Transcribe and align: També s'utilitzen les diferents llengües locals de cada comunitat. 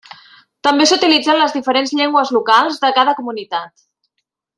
També 0.67 0.87
s'utilitzen 0.91 1.37
les 1.41 1.53
diferents 1.57 1.93
llengües 1.99 2.31
locals 2.39 2.81
de 2.87 2.91
cada 2.99 3.15
comunitat. 3.21 3.85